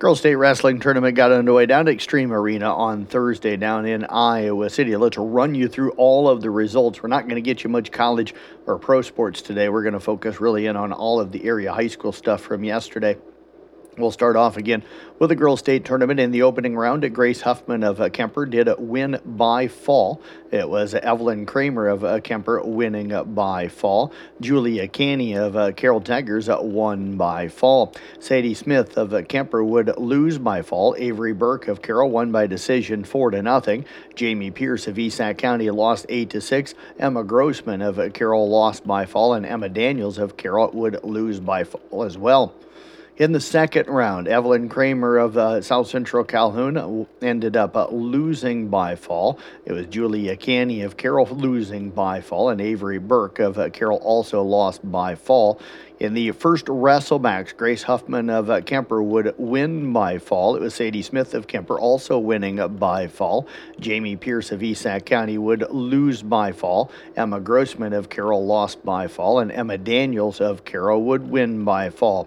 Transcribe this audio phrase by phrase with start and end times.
[0.00, 4.70] Girls State Wrestling Tournament got underway down at Xtream Arena on Thursday down in Iowa
[4.70, 4.96] City.
[4.96, 7.02] Let's run you through all of the results.
[7.02, 8.34] We're not going to get you much college
[8.64, 9.68] or pro sports today.
[9.68, 12.64] We're going to focus really in on all of the area high school stuff from
[12.64, 13.18] yesterday.
[14.00, 14.82] We'll start off again
[15.18, 17.12] with the girls' state tournament in the opening round.
[17.14, 20.22] Grace Huffman of uh, Kuemper did win by fall.
[20.50, 24.12] It was Evelyn Kramer of uh, Kuemper winning by fall.
[24.40, 27.94] Julia Canny of uh, Carroll Tigers won by fall.
[28.18, 30.96] Sadie Smith of uh, Kuemper would lose by fall.
[30.98, 33.84] Avery Burke of Carroll won by decision four to nothing.
[34.14, 36.74] Jamie Pierce of East Sac County lost eight to six.
[36.98, 41.64] Emma Grossman of Carroll lost by fall, and Emma Daniels of Carroll would lose by
[41.64, 42.54] fall as well.
[43.20, 48.68] In the second round, Evelyn Kramer of uh, South Central Calhoun ended up uh, losing
[48.68, 49.38] by fall.
[49.66, 53.98] It was Julia Canny of Carroll losing by fall, and Avery Burke of uh, Carroll
[53.98, 55.60] also lost by fall.
[55.98, 60.56] In the first wrestlebacks, Grace Huffman of uh, Kuemper would win by fall.
[60.56, 63.46] It was Sadie Smith of Kuemper also winning by fall.
[63.78, 66.90] Jamie Pierce of East Sac County would lose by fall.
[67.16, 71.90] Emma Grossman of Carroll lost by fall, and Emma Daniels of Carroll would win by
[71.90, 72.26] fall.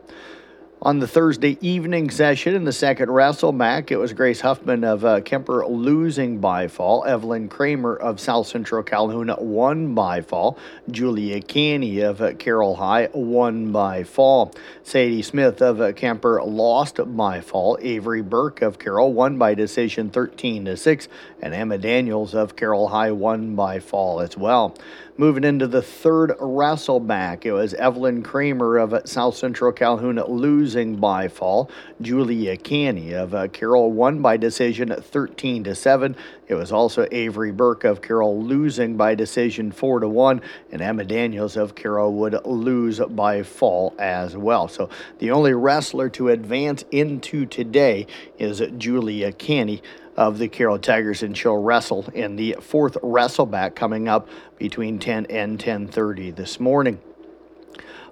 [0.85, 5.05] On the Thursday evening session in the second wrestle back, it was Grace Huffman of
[5.05, 7.05] uh, Kuemper losing by fall.
[7.05, 10.57] Evelyn Kramer of South Central Calhoun won by fall.
[10.91, 14.53] Julia Canny of uh, Carroll High won by fall.
[14.83, 17.77] Sadie Smith of uh, Kuemper lost by fall.
[17.81, 21.07] Avery Burke of Carroll won by decision 13 to 6.
[21.41, 24.75] And Emma Daniels of Carroll High won by fall as well.
[25.15, 30.72] Moving into the third wrestle back, it was Evelyn Kramer of South Central Calhoun losing
[30.73, 31.69] by fall.
[32.01, 36.15] Julia Canny of uh, Carroll won by decision 13 to 7.
[36.47, 41.05] It was also Avery Burke of Carroll losing by decision 4 to 1, and Emma
[41.05, 44.67] Daniels of Carroll would lose by fall as well.
[44.67, 48.07] So the only wrestler to advance into today
[48.39, 49.81] is Julia Canny
[50.15, 54.27] of the Carroll Tigers, and she'll wrestle in the fourth wrestleback coming up
[54.57, 56.99] between 10 and 10:30 this morning.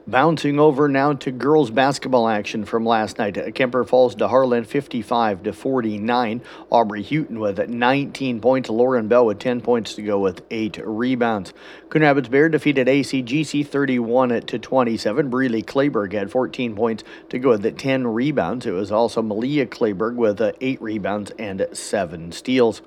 [0.08, 3.38] Bouncing over now to girls basketball action from last night.
[3.38, 6.42] Uh, Kuemper falls to Harlan 55 to 49.
[6.72, 8.68] Aubrey Houghton with 19 points.
[8.70, 11.54] Lauren Bell with 10 points to go with 8 rebounds.
[11.90, 15.30] Coon Rapids Bayard defeated ACGC 31 to 27.
[15.30, 18.66] Breeley Clayberg had 14 points to go with 10 rebounds.
[18.66, 22.82] It was also Malia Clayberg with uh, 8 rebounds and 7 steals.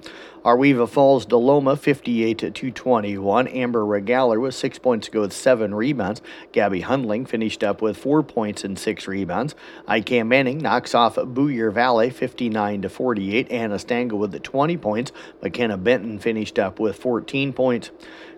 [0.44, 3.48] AR-WE-VA Falls Deloma 58 to 21.
[3.48, 6.20] Amber Regaler with six points to go with seven rebounds.
[6.52, 9.54] Gabby Hundling finished up with four points and six rebounds.
[9.88, 13.50] IKM-Manning knocks off Boyer Valley 59 to 48.
[13.50, 15.12] Anna Stango with the 20 points.
[15.42, 17.90] McKenna Benton finished up with 14 points.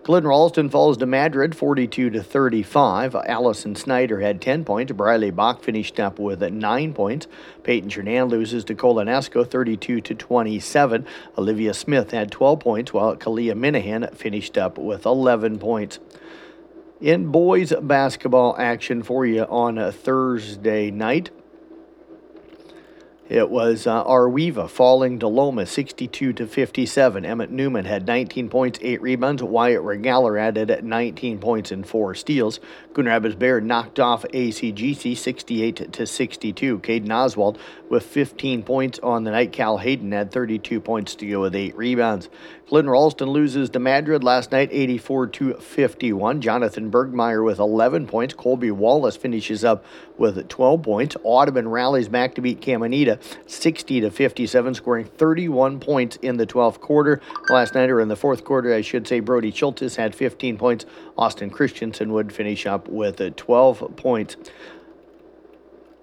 [0.03, 3.15] Glidden Ralston falls to Madrid 42 to 35.
[3.15, 4.93] Allison Snyder had 10 points.
[4.93, 7.27] Briley Bach finished up with 9 points.
[7.63, 11.05] Paton-Churdan loses to Colo-NESCO 32 to 27.
[11.37, 15.99] Olivia Smith had 12 points while Kalia Minahan finished up with 11 points.
[17.01, 21.31] In boys basketball action for you on a Thursday night.
[23.29, 27.25] It was uh, AR-WE-VA falling to Loma 62 to 57.
[27.25, 29.43] Emmett Newman had 19 points, 8 rebounds.
[29.43, 32.61] Wyatt Regaler added 19 points and 4 steals.
[32.95, 36.79] Rapids Bayard knocked off ACGC 68 to 62.
[36.79, 39.51] Caden Oswald with 15 points on the night.
[39.51, 42.29] Cal Hayden had 32 points to go with 8 rebounds.
[42.67, 46.41] Glidden Ralston loses to Madrid last night 84 to 51.
[46.41, 48.33] Jonathan Bergmeyer with 11 points.
[48.33, 49.85] Colby Wallace finishes up
[50.17, 51.15] with 12 points.
[51.23, 56.81] Audubon rallies back to beat Caminita 60 to 57, scoring 31 points in the 12th
[56.81, 57.21] quarter.
[57.47, 60.85] Last night, or in the fourth quarter, I should say, Brody Schultes had 15 points.
[61.17, 64.35] Austin Christensen would finish up with 12 points.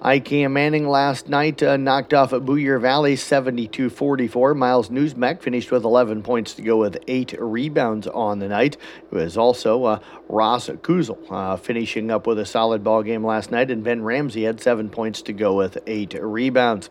[0.04, 4.54] IKM-Manning last night uh, knocked off at Boyer Valley 72 44.
[4.54, 8.76] Miles Newsmack finished with 11 points to go with eight rebounds on the night.
[9.10, 13.50] It was also uh, Ross Kuzel uh, finishing up with a solid ball game last
[13.50, 16.90] night, and Ben Ramsey had seven points to go with eight rebounds.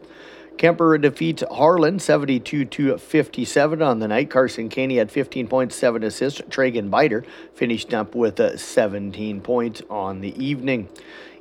[0.57, 4.31] Kuemper defeats Harlan 72 to 57 on the night.
[4.31, 6.41] Carson Caney had 15 points, 7 assists.
[6.41, 7.23] Tragan Biter
[7.53, 10.89] finished up with uh, 17 points on the evening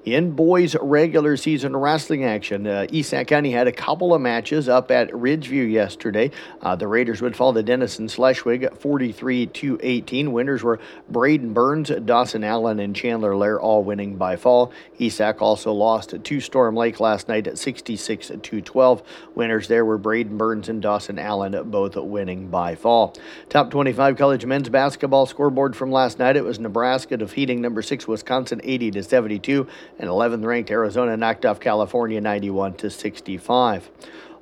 [0.04, 2.66] in boys regular season wrestling action.
[2.66, 2.86] Uh,
[3.26, 6.30] County had a couple of matches up at Ridgeview yesterday.
[6.60, 10.32] Uh, the Raiders would fall to Denison Schleswig 43 to 18.
[10.32, 14.72] Winners were Braden Burns, Dawson Allen, and Chandler Lair, all winning by fall.
[14.98, 19.02] Esack also lost to Storm Lake last night at 66 to 12.
[19.34, 23.14] Winners there were Braden Burns and Dawson Allen, both winning by fall.
[23.48, 26.36] Top 25 college men's basketball scoreboard from last night.
[26.36, 29.68] It was Nebraska defeating number six Wisconsin 80 to 72.
[29.98, 33.90] And 11th ranked Arizona knocked off California 91 to 65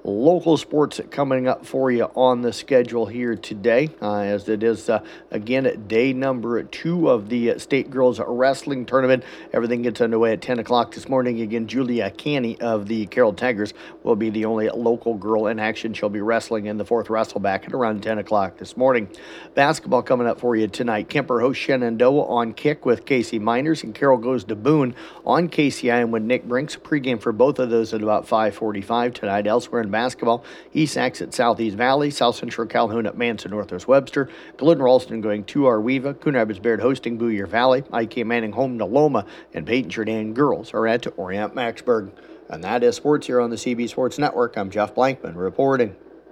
[0.04, 4.88] local sports coming up for you on the schedule here today, uh, as it is
[4.88, 9.24] uh, again day number two of the State Girls Wrestling Tournament.
[9.52, 11.40] Everything gets underway at 10 o'clock this morning.
[11.40, 15.92] Again, Julia Canny of the Carroll Tigers will be the only local girl in action.
[15.92, 19.08] She'll be wrestling in the fourth wrestle back at around 10 o'clock this morning.
[19.54, 21.08] Basketball coming up for you tonight.
[21.08, 24.94] Kuemper hosts Shenandoah on kick with Casey Miners, and Carroll goes to Boone
[25.26, 26.76] on KCIM with Nick Brinks.
[26.76, 29.46] Pregame for both of those at about 5:45 tonight.
[29.46, 30.44] Elsewhere in basketball.
[30.72, 35.44] East Esax at Southeast Valley, South Central Calhoun at Manson, Northwest Webster, Glidden Ralston going
[35.44, 40.74] to AR-WE-VA, Coon Rapids Bayard hosting Boyer Valley, IKM-Manning home to Loma, and Paton-Churdan girls
[40.74, 42.10] are at Orient-Macksburg.
[42.48, 44.56] And that is sports here on the CB Sports Network.
[44.56, 45.94] I'm Jeff Blankman reporting.